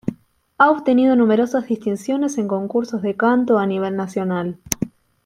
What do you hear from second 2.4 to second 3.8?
concursos de canto a